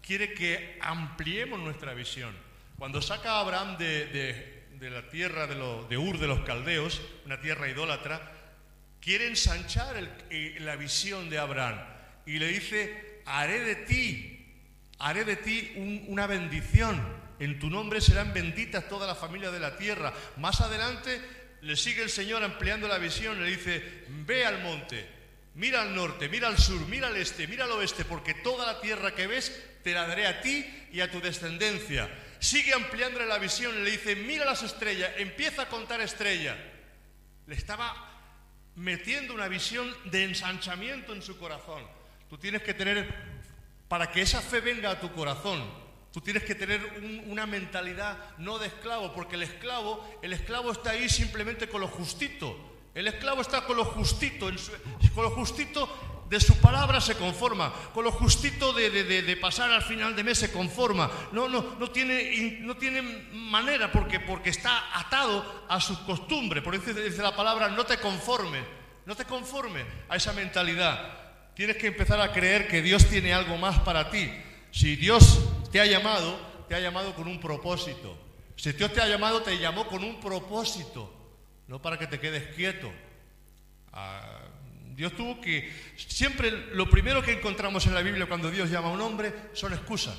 Quiere 0.03 0.35
que 0.35 0.79
ampliemos 0.83 1.61
nuestra 1.61 1.95
visión. 1.95 2.35
Cuando 2.79 3.01
saca 3.03 3.33
a 3.33 3.41
Abraham 3.41 3.77
de 3.79 4.58
la 4.81 5.09
tierra 5.09 5.47
de, 5.47 5.99
Ur 5.99 6.19
de 6.19 6.27
los 6.27 6.41
Caldeos, 6.41 7.01
una 7.27 7.41
tierra 7.41 7.69
idólatra, 7.69 8.33
quiere 9.01 9.27
ensanchar 9.27 9.97
la 10.61 10.77
visión 10.77 11.29
de 11.31 11.39
Abraham 11.39 11.79
y 12.27 12.39
le 12.39 12.49
dice, 12.49 13.23
haré 13.27 13.61
de 13.61 13.75
ti, 13.75 14.47
haré 14.99 15.25
de 15.25 15.37
ti 15.37 16.05
una 16.09 16.27
bendición, 16.27 17.01
en 17.41 17.59
tu 17.59 17.71
nombre 17.71 18.01
serán 18.01 18.33
benditas 18.33 18.89
todas 18.89 19.09
las 19.09 19.19
familias 19.19 19.53
de 19.53 19.61
la 19.61 19.77
tierra. 19.77 20.13
Más 20.37 20.61
adelante 20.61 21.21
le 21.63 21.77
sigue 21.77 22.03
el 22.03 22.11
Señor 22.11 22.43
ampliando 22.43 22.87
la 22.87 22.99
visión, 22.99 23.43
le 23.43 23.51
dice, 23.51 24.05
ve 24.09 24.45
al 24.45 24.63
monte, 24.63 25.07
mira 25.55 25.83
al 25.83 25.95
norte, 25.95 26.29
mira 26.29 26.49
al 26.49 26.59
sur, 26.59 26.87
mira 26.87 27.09
al 27.09 27.17
este, 27.17 27.47
mira 27.49 27.65
al 27.65 27.73
oeste, 27.73 28.05
porque 28.05 28.35
toda 28.35 28.67
la 28.67 28.81
tierra 28.81 29.15
que 29.15 29.27
ves 29.27 29.61
te 29.83 29.93
la 29.93 30.07
daré 30.07 30.27
a 30.27 30.41
ti 30.41 30.65
y 30.93 31.01
a 31.01 31.11
tu 31.11 31.21
descendencia. 31.21 32.09
Sigue 32.41 32.73
ampliándole 32.73 33.27
la 33.27 33.39
visión, 33.39 33.85
le 33.85 33.91
dice, 33.91 34.15
mira 34.15 34.45
las 34.45 34.63
estrellas, 34.63 35.11
empieza 35.17 35.63
a 35.63 35.69
contar 35.69 36.01
estrellas. 36.01 36.57
Le 37.47 37.55
estaba 37.55 38.09
metiendo 38.77 39.35
una 39.35 39.49
visión 39.49 39.93
de 40.05 40.25
ensanchamiento 40.25 41.13
en 41.13 41.23
su 41.23 41.37
corazón. 41.39 41.83
Tú 42.31 42.39
tienes 42.39 42.63
que 42.63 42.75
tener, 42.75 43.13
para 43.89 44.11
que 44.11 44.23
esa 44.23 44.41
fe 44.41 44.61
venga 44.61 44.91
a 44.91 45.01
tu 45.01 45.13
corazón, 45.13 45.65
tú 46.13 46.21
tienes 46.21 46.45
que 46.45 46.55
tener 46.55 46.81
una 47.27 47.47
mentalidad 47.47 48.37
no 48.39 48.59
de 48.59 48.69
esclavo, 48.69 49.13
porque 49.15 49.35
el 49.35 49.43
esclavo, 49.43 50.21
el 50.23 50.33
esclavo 50.33 50.71
está 50.71 50.91
ahí 50.91 51.09
simplemente 51.09 51.69
con 51.69 51.81
lo 51.81 51.89
justito. 51.89 52.57
El 52.95 53.09
esclavo 53.09 53.43
está 53.43 53.65
con 53.65 53.77
lo 53.77 53.85
justito, 53.85 54.51
con 55.15 55.25
lo 55.25 55.31
justito 55.31 56.18
de 56.29 56.41
su 56.41 56.59
palabra 56.59 57.01
se 57.01 57.15
conforma, 57.15 57.73
con 57.95 58.05
lo 58.05 58.13
justito 58.13 58.73
de, 58.73 59.39
pasar 59.41 59.71
al 59.71 59.83
final 59.83 60.15
de 60.15 60.25
mes 60.25 60.39
se 60.39 60.53
conforma. 60.53 61.11
No, 61.33 61.49
no, 61.49 61.77
no, 61.79 61.91
tiene, 61.91 62.59
no 62.61 62.77
tiene 62.77 63.03
manera 63.33 63.91
porque, 63.91 64.21
porque 64.21 64.51
está 64.51 64.99
atado 64.99 65.65
a 65.69 65.81
sus 65.81 65.99
costumbres. 66.01 66.63
Por 66.63 66.75
eso 66.75 66.93
dice 66.93 67.23
la 67.23 67.35
palabra, 67.35 67.69
no 67.69 67.85
te 67.87 67.99
conformes, 67.99 68.63
no 69.07 69.17
te 69.17 69.25
conformes 69.25 69.87
a 70.09 70.17
esa 70.17 70.35
mentalidad. 70.35 71.55
Tienes 71.55 71.77
que 71.77 71.89
empezar 71.89 72.21
a 72.21 72.33
creer 72.33 72.69
que 72.69 72.83
Dios 72.83 73.07
tiene 73.07 73.33
algo 73.33 73.57
más 73.57 73.79
para 73.81 74.11
ti. 74.11 74.31
Si 74.71 74.97
Dios 74.97 75.41
te 75.73 75.81
ha 75.81 75.87
llamado, 75.87 76.39
te 76.69 76.75
ha 76.75 76.81
llamado 76.81 77.15
con 77.15 77.27
un 77.27 77.41
propósito. 77.41 78.17
Si 78.57 78.73
Dios 78.73 78.93
te 78.93 79.01
ha 79.01 79.07
llamado, 79.07 79.43
te 79.43 79.57
llamó 79.59 79.87
con 79.87 80.05
un 80.05 80.21
propósito, 80.21 81.11
no 81.69 81.81
para 81.81 81.99
que 81.99 82.07
te 82.07 82.21
quedes 82.21 82.55
quieto. 82.55 82.93
Ah, 83.93 84.48
Dios 84.99 85.13
tuvo 85.13 85.41
que, 85.41 85.73
siempre 85.97 86.51
lo 86.73 86.91
primero 86.91 87.23
que 87.23 87.31
encontramos 87.31 87.87
en 87.87 87.95
la 87.95 88.03
Biblia 88.03 88.27
cuando 88.27 88.51
Dios 88.51 88.69
llama 88.69 88.89
a 88.89 88.91
un 88.91 89.01
hombre 89.01 89.33
son 89.53 89.73
excusas. 89.73 90.19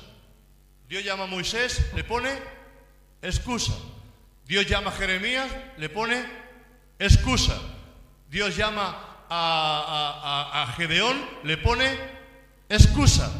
Dios 0.88 1.04
llama 1.04 1.24
a 1.24 1.26
Moisés, 1.26 1.92
le 1.94 2.02
pone 2.02 2.30
excusa. 3.20 3.74
Dios 4.46 4.66
llama 4.66 4.88
a 4.88 4.94
Jeremías, 4.94 5.50
le 5.76 5.90
pone 5.90 6.24
excusa. 6.98 7.60
Dios 8.30 8.56
llama 8.56 9.26
a, 9.28 10.62
a, 10.62 10.72
Gedeón, 10.72 11.28
le 11.44 11.58
pone 11.58 11.98
excusa. 12.70 13.30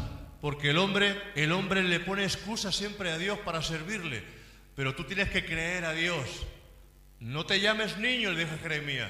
Porque 0.41 0.69
el 0.69 0.77
hombre, 0.77 1.19
el 1.33 1.53
hombre 1.53 1.81
le 1.81 1.99
pone 2.01 2.23
excusa 2.23 2.71
siempre 2.71 3.09
a 3.09 3.17
Dios 3.17 3.39
para 3.39 3.63
servirle. 3.63 4.23
Pero 4.75 4.93
tú 4.93 5.05
tienes 5.05 5.31
que 5.31 5.43
creer 5.43 5.85
a 5.85 5.93
Dios. 5.93 6.45
No 7.19 7.47
te 7.47 7.59
llames 7.59 7.97
niño, 7.97 8.29
le 8.29 8.45
dijo 8.45 8.59
Jeremías 8.61 9.09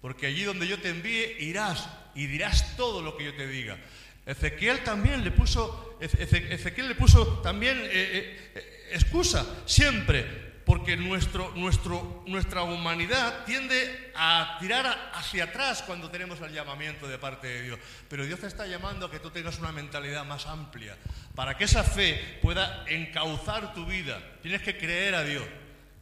porque 0.00 0.26
allí 0.26 0.44
donde 0.44 0.66
yo 0.66 0.80
te 0.80 0.88
envíe 0.88 1.36
irás 1.40 1.88
y 2.14 2.26
dirás 2.26 2.76
todo 2.76 3.02
lo 3.02 3.16
que 3.16 3.24
yo 3.24 3.34
te 3.34 3.46
diga. 3.46 3.78
Ezequiel 4.26 4.84
también 4.84 5.24
le 5.24 5.30
puso, 5.30 5.98
Ezequiel 6.00 6.88
le 6.88 6.94
puso 6.94 7.40
también 7.40 7.78
eh, 7.78 7.90
eh, 7.92 8.52
eh, 8.54 8.88
excusa 8.92 9.46
siempre, 9.66 10.50
porque 10.64 10.96
nuestro, 10.96 11.52
nuestro, 11.56 12.22
nuestra 12.26 12.62
humanidad 12.62 13.44
tiende 13.44 14.12
a 14.14 14.56
tirar 14.60 15.10
hacia 15.14 15.44
atrás 15.44 15.82
cuando 15.82 16.10
tenemos 16.10 16.40
el 16.42 16.52
llamamiento 16.52 17.08
de 17.08 17.18
parte 17.18 17.48
de 17.48 17.62
Dios. 17.62 17.80
Pero 18.08 18.24
Dios 18.24 18.38
te 18.38 18.46
está 18.46 18.66
llamando 18.66 19.06
a 19.06 19.10
que 19.10 19.18
tú 19.18 19.30
tengas 19.30 19.58
una 19.58 19.72
mentalidad 19.72 20.24
más 20.24 20.46
amplia, 20.46 20.96
para 21.34 21.56
que 21.56 21.64
esa 21.64 21.82
fe 21.82 22.38
pueda 22.40 22.84
encauzar 22.88 23.74
tu 23.74 23.84
vida. 23.86 24.22
Tienes 24.42 24.62
que 24.62 24.76
creer 24.76 25.14
a 25.14 25.24
Dios. 25.24 25.44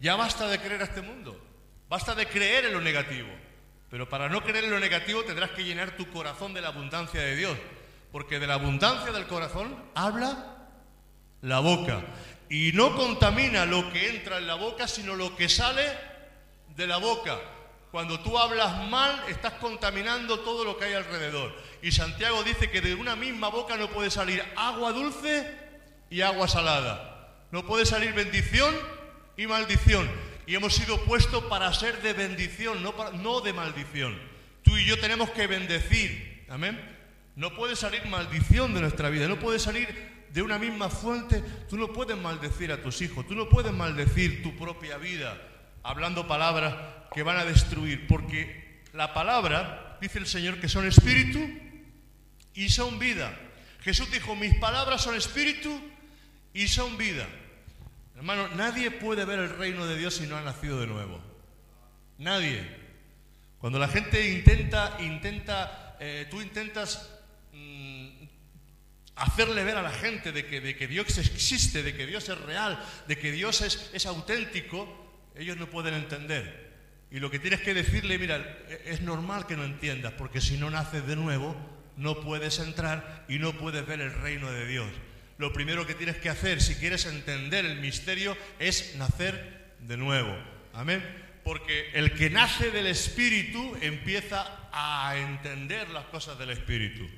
Ya 0.00 0.16
basta 0.16 0.48
de 0.48 0.58
creer 0.58 0.82
a 0.82 0.84
este 0.84 1.00
mundo, 1.00 1.40
basta 1.88 2.14
de 2.14 2.26
creer 2.26 2.66
en 2.66 2.74
lo 2.74 2.80
negativo. 2.80 3.28
Pero 3.90 4.08
para 4.08 4.28
no 4.28 4.42
creer 4.42 4.64
en 4.64 4.70
lo 4.70 4.80
negativo 4.80 5.24
tendrás 5.24 5.50
que 5.50 5.64
llenar 5.64 5.96
tu 5.96 6.10
corazón 6.10 6.52
de 6.52 6.60
la 6.60 6.68
abundancia 6.68 7.20
de 7.20 7.36
Dios. 7.36 7.56
Porque 8.12 8.38
de 8.38 8.46
la 8.46 8.54
abundancia 8.54 9.12
del 9.12 9.26
corazón 9.26 9.74
habla 9.94 10.56
la 11.40 11.60
boca. 11.60 12.04
Y 12.50 12.72
no 12.72 12.96
contamina 12.96 13.66
lo 13.66 13.90
que 13.92 14.10
entra 14.10 14.38
en 14.38 14.46
la 14.46 14.54
boca, 14.54 14.88
sino 14.88 15.14
lo 15.14 15.36
que 15.36 15.48
sale 15.48 15.82
de 16.76 16.86
la 16.86 16.98
boca. 16.98 17.38
Cuando 17.90 18.20
tú 18.20 18.38
hablas 18.38 18.88
mal, 18.88 19.22
estás 19.28 19.54
contaminando 19.54 20.40
todo 20.40 20.64
lo 20.64 20.76
que 20.76 20.86
hay 20.86 20.94
alrededor. 20.94 21.54
Y 21.80 21.92
Santiago 21.92 22.42
dice 22.42 22.70
que 22.70 22.82
de 22.82 22.94
una 22.94 23.16
misma 23.16 23.48
boca 23.48 23.76
no 23.76 23.88
puede 23.88 24.10
salir 24.10 24.44
agua 24.56 24.92
dulce 24.92 25.56
y 26.10 26.20
agua 26.20 26.48
salada. 26.48 27.34
No 27.50 27.64
puede 27.66 27.86
salir 27.86 28.12
bendición 28.12 28.74
y 29.38 29.46
maldición 29.46 30.08
y 30.48 30.54
hemos 30.54 30.74
sido 30.74 30.98
puestos 31.04 31.44
para 31.44 31.70
ser 31.74 32.00
de 32.00 32.14
bendición, 32.14 32.82
no, 32.82 32.94
no 33.12 33.42
de 33.42 33.52
maldición. 33.52 34.18
Tú 34.62 34.78
y 34.78 34.86
yo 34.86 34.98
tenemos 34.98 35.28
que 35.28 35.46
bendecir. 35.46 36.46
Amén. 36.48 36.80
No 37.36 37.54
puede 37.54 37.76
salir 37.76 38.06
maldición 38.06 38.72
de 38.72 38.80
nuestra 38.80 39.10
vida, 39.10 39.28
no 39.28 39.38
puede 39.38 39.58
salir 39.58 39.86
de 40.32 40.40
una 40.40 40.58
misma 40.58 40.88
fuente. 40.88 41.44
Tú 41.68 41.76
no 41.76 41.92
puedes 41.92 42.16
maldecir 42.16 42.72
a 42.72 42.80
tus 42.80 43.02
hijos, 43.02 43.26
tú 43.28 43.34
no 43.34 43.50
puedes 43.50 43.72
maldecir 43.72 44.42
tu 44.42 44.56
propia 44.56 44.96
vida 44.96 45.38
hablando 45.82 46.26
palabras 46.26 46.74
que 47.12 47.22
van 47.22 47.36
a 47.36 47.44
destruir, 47.44 48.06
porque 48.06 48.82
la 48.94 49.12
palabra, 49.12 49.98
dice 50.00 50.18
el 50.18 50.26
Señor, 50.26 50.60
que 50.60 50.68
son 50.70 50.86
espíritu 50.86 51.40
y 52.54 52.70
son 52.70 52.98
vida. 52.98 53.38
Jesús 53.82 54.10
dijo, 54.10 54.34
mis 54.34 54.54
palabras 54.54 55.02
son 55.02 55.14
espíritu 55.14 55.78
y 56.54 56.68
son 56.68 56.96
vida. 56.96 57.28
Hermano, 58.18 58.48
nadie 58.56 58.90
puede 58.90 59.24
ver 59.24 59.38
el 59.38 59.50
reino 59.50 59.86
de 59.86 59.96
Dios 59.96 60.14
si 60.14 60.26
no 60.26 60.36
ha 60.36 60.40
nacido 60.40 60.80
de 60.80 60.88
nuevo. 60.88 61.20
Nadie. 62.18 62.66
Cuando 63.60 63.78
la 63.78 63.86
gente 63.86 64.28
intenta, 64.28 64.96
intenta, 64.98 65.96
eh, 66.00 66.26
tú 66.28 66.42
intentas 66.42 67.16
mm, 67.52 68.08
hacerle 69.14 69.62
ver 69.62 69.76
a 69.76 69.82
la 69.82 69.92
gente 69.92 70.32
de 70.32 70.44
que, 70.46 70.60
de 70.60 70.74
que, 70.74 70.88
Dios 70.88 71.16
existe, 71.16 71.84
de 71.84 71.94
que 71.94 72.08
Dios 72.08 72.28
es 72.28 72.40
real, 72.40 72.84
de 73.06 73.16
que 73.16 73.30
Dios 73.30 73.60
es, 73.60 73.88
es 73.92 74.04
auténtico, 74.04 75.22
ellos 75.36 75.56
no 75.56 75.70
pueden 75.70 75.94
entender. 75.94 76.72
Y 77.12 77.20
lo 77.20 77.30
que 77.30 77.38
tienes 77.38 77.60
que 77.60 77.72
decirle, 77.72 78.18
mira, 78.18 78.58
es 78.84 79.00
normal 79.00 79.46
que 79.46 79.56
no 79.56 79.62
entiendas, 79.62 80.12
porque 80.14 80.40
si 80.40 80.56
no 80.56 80.70
naces 80.70 81.06
de 81.06 81.14
nuevo, 81.14 81.54
no 81.96 82.20
puedes 82.20 82.58
entrar 82.58 83.24
y 83.28 83.38
no 83.38 83.52
puedes 83.52 83.86
ver 83.86 84.00
el 84.00 84.12
reino 84.12 84.50
de 84.50 84.66
Dios 84.66 84.90
lo 85.38 85.52
primero 85.52 85.86
que 85.86 85.94
tienes 85.94 86.16
que 86.16 86.28
hacer 86.28 86.60
si 86.60 86.74
quieres 86.74 87.06
entender 87.06 87.64
el 87.64 87.80
misterio 87.80 88.36
es 88.58 88.96
nacer 88.96 89.72
de 89.80 89.96
nuevo. 89.96 90.36
Amén. 90.74 91.02
Porque 91.44 91.90
el 91.94 92.12
que 92.12 92.28
nace 92.28 92.70
del 92.70 92.88
Espíritu 92.88 93.76
empieza 93.80 94.68
a 94.72 95.16
entender 95.16 95.88
las 95.90 96.04
cosas 96.06 96.38
del 96.38 96.50
Espíritu. 96.50 97.08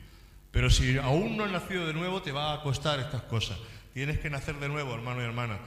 Pero 0.51 0.71
si 0.71 0.99
aún 0.99 1.37
no 1.37 1.45
has 1.45 1.51
nacido 1.51 1.87
de 1.87 1.95
nuevo, 1.95 2.23
te 2.23 2.31
va 2.31 2.55
a 2.55 2.63
costar 2.63 3.01
estas 3.01 3.23
cosas. 3.23 3.59
Tienes 3.95 4.19
que 4.19 4.31
nacer 4.31 4.57
de 4.57 4.69
nuevo, 4.69 4.95
hermano 4.95 5.21
y 5.21 5.25
hermana. 5.25 5.59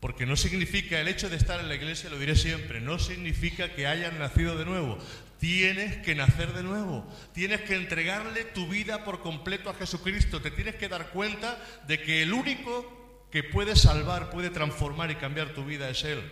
Porque 0.00 0.26
no 0.26 0.36
significa 0.36 1.00
el 1.00 1.08
hecho 1.08 1.30
de 1.30 1.36
estar 1.36 1.58
en 1.60 1.68
la 1.68 1.74
iglesia, 1.76 2.10
lo 2.10 2.18
diré 2.18 2.36
siempre, 2.36 2.80
no 2.80 2.98
significa 2.98 3.74
que 3.74 3.86
hayan 3.86 4.18
nacido 4.18 4.58
de 4.58 4.66
nuevo. 4.66 4.98
Tienes 5.44 5.98
que 5.98 6.14
nacer 6.14 6.54
de 6.54 6.62
nuevo. 6.62 7.06
Tienes 7.34 7.60
que 7.60 7.74
entregarle 7.74 8.44
tu 8.44 8.66
vida 8.66 9.04
por 9.04 9.20
completo 9.20 9.68
a 9.68 9.74
Jesucristo. 9.74 10.40
Te 10.40 10.50
tienes 10.50 10.76
que 10.76 10.88
dar 10.88 11.10
cuenta 11.10 11.62
de 11.86 12.00
que 12.00 12.22
el 12.22 12.32
único 12.32 13.26
que 13.30 13.42
puede 13.44 13.76
salvar, 13.76 14.30
puede 14.30 14.48
transformar 14.48 15.10
y 15.10 15.16
cambiar 15.16 15.50
tu 15.50 15.66
vida 15.66 15.90
es 15.90 16.02
Él. 16.04 16.22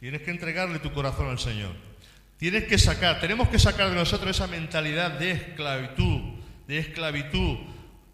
Tienes 0.00 0.22
que 0.22 0.30
entregarle 0.30 0.78
tu 0.78 0.90
corazón 0.90 1.28
al 1.28 1.38
Señor. 1.38 1.74
Tienes 2.38 2.64
que 2.64 2.78
sacar, 2.78 3.20
tenemos 3.20 3.50
que 3.50 3.58
sacar 3.58 3.90
de 3.90 3.96
nosotros 3.96 4.30
esa 4.30 4.46
mentalidad 4.46 5.10
de 5.10 5.32
esclavitud, 5.32 6.22
de 6.66 6.78
esclavitud. 6.78 7.58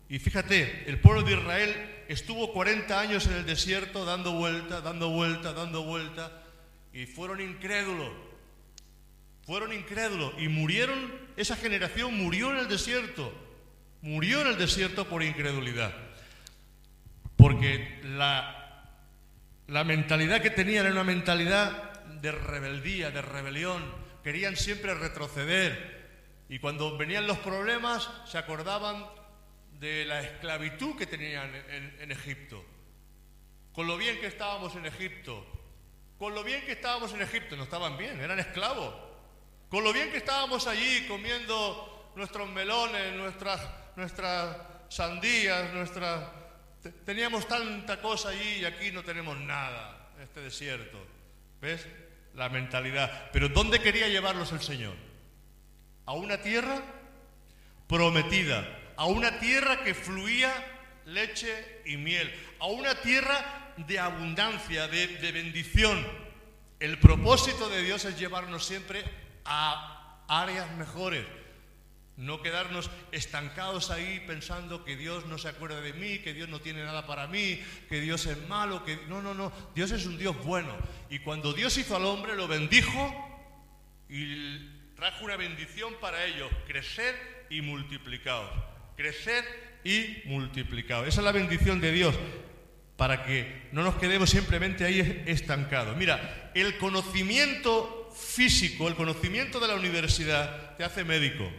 Y 0.09 0.19
fíjate, 0.19 0.91
el 0.91 0.99
pueblo 0.99 1.23
de 1.23 1.35
Israel 1.35 2.05
estuvo 2.09 2.53
40 2.53 2.99
años 2.99 3.27
en 3.27 3.35
el 3.35 3.47
desierto 3.47 4.05
dando 4.05 4.33
vuelta, 4.33 4.81
dando 4.81 5.09
vuelta, 5.11 5.53
dando 5.53 5.85
vuelta, 5.85 6.43
y 6.93 7.07
fueron 7.07 7.41
incrédulos. 7.41 8.32
Fueron 9.45 9.73
incrédulos 9.73 10.35
y 10.39 10.49
murieron, 10.49 11.13
esa 11.37 11.57
generación 11.57 12.17
murió 12.17 12.51
en 12.53 12.59
el 12.59 12.69
desierto, 12.69 13.33
murió 14.01 14.41
en 14.43 14.49
el 14.49 14.59
desierto 14.59 15.07
por 15.09 15.23
incredulidad. 15.23 15.93
Porque 17.37 18.01
la, 18.05 18.97
la 19.67 19.85
mentalidad 19.85 20.41
que 20.41 20.51
tenían 20.51 20.87
era 20.87 20.95
una 20.95 21.05
mentalidad 21.05 21.93
de 22.21 22.31
rebeldía, 22.31 23.11
de 23.11 23.23
rebelión, 23.23 23.83
querían 24.23 24.57
siempre 24.57 24.95
retroceder. 24.95 26.03
Y 26.49 26.59
cuando 26.59 26.97
venían 26.97 27.27
los 27.27 27.39
problemas, 27.39 28.09
se 28.27 28.39
acordaban 28.39 29.05
de 29.81 30.05
la 30.05 30.21
esclavitud 30.21 30.97
que 30.97 31.07
tenían 31.07 31.53
en, 31.99 32.13
Egipto. 32.13 32.65
Con 33.73 33.89
lo 33.89 33.97
bien 33.97 34.21
que 34.21 34.29
estábamos 34.29 34.77
en 34.77 34.87
Egipto, 34.87 35.45
con 36.19 36.35
lo 36.35 36.45
bien 36.45 36.65
que 36.65 36.73
estábamos 36.73 37.13
en 37.15 37.23
Egipto, 37.23 37.57
no 37.57 37.65
estaban 37.65 37.97
bien, 37.97 38.21
eran 38.21 38.39
esclavos. 38.39 38.95
Con 39.73 39.85
lo 39.85 39.93
bien 39.95 40.11
que 40.11 40.19
estábamos 40.19 40.67
allí 40.67 41.07
comiendo 41.09 42.13
nuestros 42.15 42.47
melones, 42.51 43.15
nuestras, 43.15 43.59
nuestras 43.97 44.55
sandías, 44.91 45.73
nuestras... 45.73 46.29
Teníamos 47.07 47.49
tanta 47.49 47.99
cosa 47.99 48.29
allí 48.29 48.57
y 48.61 48.65
aquí 48.67 48.91
no 48.91 49.03
tenemos 49.03 49.35
nada, 49.41 50.11
este 50.23 50.43
desierto. 50.43 50.99
¿Ves? 51.59 51.87
la 52.35 52.51
mentalidad. 52.51 53.31
Pero 53.33 53.49
¿dónde 53.49 53.81
quería 53.81 54.09
llevarlos 54.09 54.53
el 54.53 54.61
Señor? 54.61 54.95
A 56.05 56.13
una 56.13 56.43
tierra 56.43 56.83
prometida, 57.87 58.79
a 58.97 59.07
una 59.07 59.39
tierra 59.41 59.83
que 59.83 59.95
fluía 59.95 60.53
leche 61.07 61.81
y 61.87 61.97
miel, 61.97 62.31
a 62.59 62.67
una 62.67 62.95
tierra 62.97 63.73
de 63.79 63.99
abundancia, 63.99 64.87
de, 64.87 65.07
de 65.07 65.33
bendición. 65.33 66.07
El 66.79 66.99
propósito 66.99 67.71
de 67.71 67.83
Dios 67.83 68.05
es 68.05 68.19
llevarnos 68.19 68.67
siempre 68.67 69.22
a 69.45 70.25
áreas 70.29 70.71
mejores, 70.77 71.25
no 72.17 72.43
quedarnos 72.43 72.91
estancados 73.11 73.91
ahí 73.91 74.23
pensando 74.27 74.85
que 74.85 74.97
Dios 74.97 75.27
no 75.27 75.39
se 75.39 75.49
acuerda 75.49 75.81
de 75.81 75.93
mí, 75.95 76.19
que 76.19 76.35
Dios 76.35 76.49
no 76.49 76.61
tiene 76.61 76.85
nada 76.85 77.07
para 77.07 77.27
mí, 77.27 77.61
que 77.89 78.01
Dios 78.01 78.27
es 78.27 78.49
malo, 78.49 78.85
que 78.85 78.97
no, 79.09 79.23
no, 79.23 79.35
no, 79.35 79.53
Dios 79.75 79.91
es 79.93 80.07
un 80.07 80.19
Dios 80.19 80.37
bueno. 80.45 80.77
Y 81.11 81.21
cuando 81.21 81.53
Dios 81.53 81.77
hizo 81.79 81.97
al 81.97 82.05
hombre, 82.05 82.37
lo 82.37 82.47
bendijo 82.47 83.31
y 84.09 84.69
trajo 84.95 85.25
una 85.25 85.37
bendición 85.37 85.95
para 86.01 86.25
ellos, 86.27 86.51
crecer 86.67 87.47
y 87.51 87.63
multiplicados. 87.63 88.51
Crecer 88.97 89.45
y 89.85 90.23
multiplicados. 90.27 91.09
Esa 91.09 91.21
es 91.23 91.25
la 91.25 91.33
bendición 91.33 91.81
de 91.81 91.93
Dios 91.93 92.15
para 92.97 93.25
que 93.25 93.69
no 93.73 93.83
nos 93.83 93.97
quedemos 93.97 94.31
simplemente 94.31 94.85
ahí 94.85 95.25
estancados. 95.27 95.97
Mira, 95.97 96.53
el 96.55 96.77
conocimiento 96.77 98.02
físico, 98.15 98.89
el 98.89 98.95
conocimiento 98.95 99.61
de 99.61 99.69
la 99.69 99.75
universidad 99.75 100.77
te 100.77 100.85
hace 100.85 101.05
médico 101.05 101.51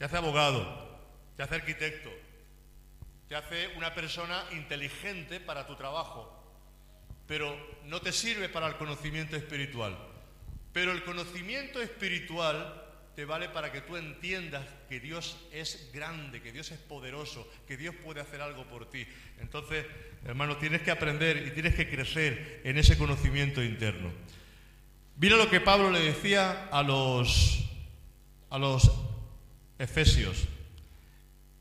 te 0.00 0.06
hace 0.06 0.16
abogado, 0.16 0.98
te 1.36 1.42
hace 1.42 1.56
arquitecto, 1.56 2.10
te 3.28 3.36
hace 3.36 3.68
una 3.76 3.94
persona 3.94 4.42
inteligente 4.52 5.40
para 5.40 5.66
tu 5.66 5.76
trabajo, 5.76 6.42
pero 7.26 7.54
no 7.84 8.00
te 8.00 8.10
sirve 8.10 8.48
para 8.48 8.66
el 8.66 8.76
conocimiento 8.76 9.36
espiritual. 9.36 9.98
Pero 10.72 10.92
el 10.92 11.04
conocimiento 11.04 11.82
espiritual 11.82 12.82
te 13.14 13.26
vale 13.26 13.50
para 13.50 13.70
que 13.70 13.82
tú 13.82 13.98
entiendas 13.98 14.64
que 14.88 15.00
Dios 15.00 15.36
es 15.52 15.90
grande, 15.92 16.40
que 16.40 16.50
Dios 16.50 16.70
es 16.70 16.78
poderoso, 16.78 17.46
que 17.68 17.76
Dios 17.76 17.94
puede 18.02 18.22
hacer 18.22 18.40
algo 18.40 18.64
por 18.64 18.88
ti. 18.88 19.06
Entonces, 19.38 19.84
hermano, 20.24 20.56
tienes 20.56 20.80
que 20.80 20.92
aprender 20.92 21.46
y 21.46 21.50
tienes 21.50 21.74
que 21.74 21.90
crecer 21.90 22.62
en 22.64 22.78
ese 22.78 22.96
conocimiento 22.96 23.62
interno. 23.62 24.10
Mira 25.20 25.36
lo 25.36 25.50
que 25.50 25.60
Pablo 25.60 25.90
le 25.90 26.00
decía 26.00 26.70
a 26.72 26.82
los, 26.82 27.68
a 28.48 28.56
los 28.56 28.90
Efesios. 29.78 30.48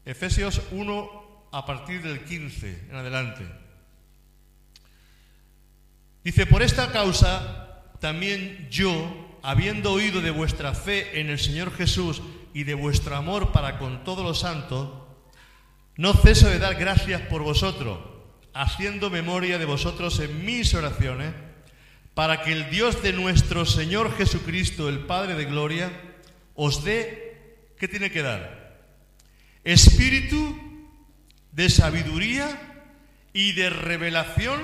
Efesios 0.05 0.61
1 0.71 1.49
a 1.51 1.65
partir 1.65 2.01
del 2.01 2.23
15 2.23 2.87
en 2.89 2.95
adelante. 2.95 3.45
Dice, 6.23 6.45
por 6.45 6.61
esta 6.61 6.93
causa 6.93 7.83
también 7.99 8.69
yo, 8.71 9.37
habiendo 9.43 9.91
oído 9.91 10.21
de 10.21 10.31
vuestra 10.31 10.73
fe 10.73 11.19
en 11.19 11.29
el 11.29 11.37
Señor 11.37 11.75
Jesús 11.75 12.21
y 12.53 12.63
de 12.63 12.75
vuestro 12.75 13.17
amor 13.17 13.51
para 13.51 13.77
con 13.77 14.05
todos 14.05 14.23
los 14.23 14.39
santos, 14.39 14.89
no 15.97 16.13
ceso 16.13 16.47
de 16.47 16.59
dar 16.59 16.75
gracias 16.75 17.23
por 17.23 17.43
vosotros, 17.43 17.99
haciendo 18.53 19.09
memoria 19.09 19.57
de 19.57 19.65
vosotros 19.65 20.17
en 20.21 20.45
mis 20.45 20.73
oraciones, 20.73 21.33
para 22.19 22.41
que 22.41 22.51
el 22.51 22.69
Dios 22.69 23.01
de 23.01 23.13
nuestro 23.13 23.65
Señor 23.65 24.13
Jesucristo, 24.17 24.89
el 24.89 24.99
Padre 24.99 25.35
de 25.35 25.45
Gloria, 25.45 25.89
os 26.53 26.83
dé 26.83 27.71
¿qué 27.79 27.87
tiene 27.87 28.11
que 28.11 28.21
dar? 28.21 28.77
Espíritu 29.63 30.59
de 31.53 31.69
sabiduría 31.69 32.83
y 33.31 33.53
de 33.53 33.69
revelación 33.69 34.59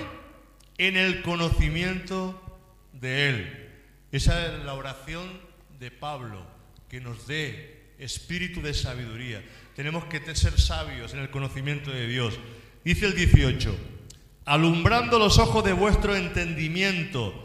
en 0.77 0.97
el 0.97 1.21
conocimiento 1.21 2.59
de 2.91 3.29
Él. 3.29 3.69
Esa 4.11 4.47
es 4.47 4.65
la 4.65 4.73
oración 4.73 5.39
de 5.79 5.91
Pablo, 5.91 6.45
que 6.89 6.99
nos 6.99 7.25
dé 7.25 7.93
espíritu 7.99 8.61
de 8.61 8.73
sabiduría. 8.73 9.41
Tenemos 9.77 10.03
que 10.07 10.19
ser 10.35 10.59
sabios 10.59 11.13
en 11.13 11.19
el 11.19 11.29
conocimiento 11.29 11.89
de 11.89 12.05
Dios. 12.05 12.37
Dice 12.83 13.05
el 13.05 13.15
18, 13.15 13.77
alumbrando 14.43 15.19
los 15.19 15.39
ojos 15.39 15.63
de 15.63 15.71
vuestro 15.71 16.17
entendimiento, 16.17 17.44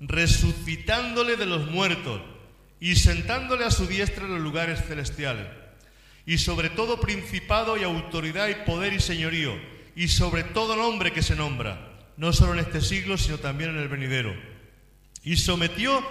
resucitándole 0.00 1.36
de 1.36 1.46
los 1.46 1.70
muertos 1.70 2.20
y 2.80 2.96
sentándole 2.96 3.64
a 3.64 3.70
su 3.70 3.86
diestra 3.86 4.24
en 4.24 4.34
los 4.34 4.40
lugares 4.40 4.84
celestiales, 4.86 5.46
y 6.26 6.38
sobre 6.38 6.70
todo 6.70 7.00
principado 7.00 7.76
y 7.76 7.82
autoridad 7.82 8.48
y 8.48 8.54
poder 8.66 8.92
y 8.92 9.00
señorío, 9.00 9.54
y 9.96 10.08
sobre 10.08 10.44
todo 10.44 10.76
nombre 10.76 11.12
que 11.12 11.22
se 11.22 11.34
nombra, 11.34 12.10
no 12.16 12.32
solo 12.32 12.52
en 12.52 12.60
este 12.60 12.80
siglo, 12.80 13.18
sino 13.18 13.38
también 13.38 13.70
en 13.70 13.78
el 13.78 13.88
venidero. 13.88 14.34
Y 15.24 15.36
sometió 15.36 16.06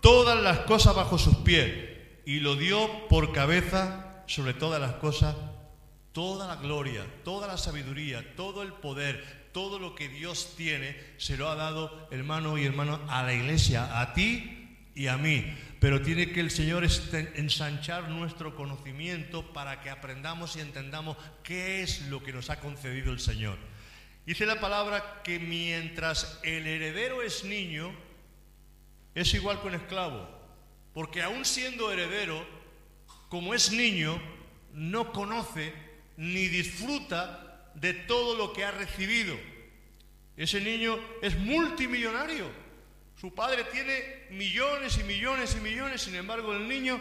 todas 0.00 0.40
las 0.40 0.60
cosas 0.60 0.94
bajo 0.94 1.18
sus 1.18 1.36
pies, 1.38 1.72
y 2.24 2.38
lo 2.38 2.54
dio 2.54 3.08
por 3.08 3.32
cabeza 3.32 4.22
sobre 4.26 4.54
todas 4.54 4.80
las 4.80 4.92
cosas, 4.94 5.34
toda 6.12 6.46
la 6.46 6.56
gloria, 6.56 7.04
toda 7.24 7.48
la 7.48 7.58
sabiduría, 7.58 8.36
todo 8.36 8.62
el 8.62 8.72
poder, 8.74 9.41
todo 9.52 9.78
lo 9.78 9.94
que 9.94 10.08
Dios 10.08 10.54
tiene, 10.56 10.96
se 11.18 11.36
lo 11.36 11.48
ha 11.48 11.54
dado, 11.54 12.08
hermano 12.10 12.58
y 12.58 12.64
hermano, 12.64 13.00
a 13.08 13.22
la 13.22 13.34
iglesia, 13.34 14.00
a 14.00 14.14
ti 14.14 14.76
y 14.94 15.06
a 15.06 15.16
mí 15.16 15.44
pero 15.82 16.00
tiene 16.00 16.30
que 16.30 16.38
el 16.38 16.52
Señor 16.52 16.84
ensanchar 17.34 18.08
nuestro 18.08 18.54
conocimiento 18.54 19.52
para 19.52 19.80
que 19.80 19.90
aprendamos 19.90 20.54
y 20.54 20.60
entendamos 20.60 21.16
qué 21.42 21.82
es 21.82 22.02
lo 22.02 22.22
que 22.22 22.32
nos 22.32 22.50
ha 22.50 22.60
concedido 22.60 23.12
el 23.12 23.18
Señor. 23.18 23.58
Dice 24.24 24.46
la 24.46 24.60
palabra 24.60 25.22
que 25.24 25.40
mientras 25.40 26.38
el 26.44 26.68
heredero 26.68 27.20
es 27.20 27.42
niño, 27.42 27.92
es 29.16 29.34
igual 29.34 29.60
que 29.60 29.66
un 29.66 29.74
esclavo, 29.74 30.28
porque 30.94 31.20
aún 31.20 31.44
siendo 31.44 31.90
heredero, 31.90 32.46
como 33.28 33.52
es 33.52 33.72
niño, 33.72 34.22
no 34.72 35.10
conoce 35.10 35.72
ni 36.16 36.46
disfruta 36.46 37.51
de 37.74 37.94
todo 37.94 38.36
lo 38.36 38.52
que 38.52 38.64
ha 38.64 38.70
recibido. 38.70 39.36
Ese 40.36 40.60
niño 40.60 40.98
es 41.20 41.36
multimillonario, 41.36 42.50
su 43.22 43.34
padre 43.34 43.64
tiene 43.64 44.26
millones 44.30 44.98
y 44.98 45.04
millones 45.04 45.54
y 45.56 45.60
millones, 45.60 46.02
sin 46.02 46.16
embargo 46.16 46.52
el 46.54 46.66
niño 46.66 46.98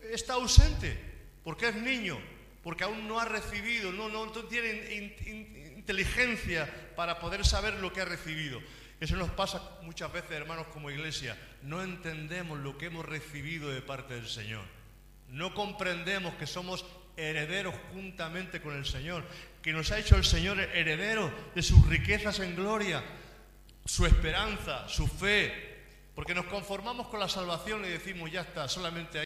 está 0.00 0.34
ausente, 0.34 0.96
porque 1.42 1.68
es 1.68 1.74
niño, 1.74 2.18
porque 2.62 2.84
aún 2.84 3.08
no 3.08 3.18
ha 3.18 3.24
recibido, 3.24 3.90
no, 3.92 4.08
no, 4.08 4.30
tiene 4.44 5.16
inteligencia 5.76 6.92
para 6.94 7.18
poder 7.18 7.44
saber 7.44 7.74
lo 7.74 7.92
que 7.92 8.00
ha 8.00 8.04
recibido. 8.04 8.60
Eso 9.00 9.16
nos 9.16 9.30
pasa 9.30 9.78
muchas 9.82 10.12
veces, 10.12 10.30
hermanos, 10.32 10.66
como 10.72 10.90
iglesia. 10.90 11.36
No 11.62 11.82
entendemos 11.82 12.58
lo 12.60 12.78
que 12.78 12.86
hemos 12.86 13.04
recibido 13.04 13.68
de 13.68 13.82
parte 13.82 14.14
del 14.14 14.28
Señor. 14.28 14.64
No 15.28 15.54
comprendemos 15.54 16.34
que 16.36 16.46
somos 16.46 16.86
herederos 17.16 17.74
juntamente 17.92 18.60
con 18.60 18.76
el 18.76 18.84
Señor, 18.84 19.24
que 19.62 19.72
nos 19.72 19.90
ha 19.90 19.98
hecho 19.98 20.16
el 20.16 20.24
Señor 20.24 20.60
heredero 20.60 21.32
de 21.54 21.62
sus 21.62 21.86
riquezas 21.88 22.40
en 22.40 22.54
gloria 22.54 23.02
su 23.84 24.04
esperanza, 24.04 24.88
su 24.88 25.06
fe, 25.06 25.76
porque 26.14 26.34
nos 26.34 26.46
conformamos 26.46 27.08
con 27.08 27.20
la 27.20 27.28
salvación 27.28 27.84
y 27.84 27.88
decimos, 27.88 28.30
ya 28.30 28.40
está, 28.40 28.68
solamente 28.68 29.14